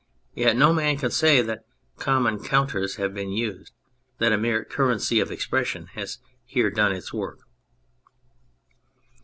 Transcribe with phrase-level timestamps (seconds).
[0.33, 1.63] Yet no man can say that
[1.99, 3.71] common counters have been used,
[4.17, 7.41] that a mere currency of expression has here done its work.